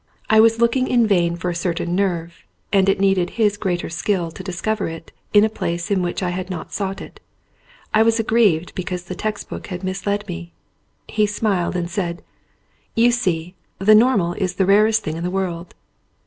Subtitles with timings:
[0.31, 4.31] I was looking in vain for a certain nerve and it needed his greater skill
[4.31, 7.19] to discover it in a place in which I had not sought it.
[7.93, 10.53] I was ag grieved because the text book had misled me.
[11.07, 12.23] He smiled and said:
[12.95, 15.75] "You see, the normal is the rarest thing in the world."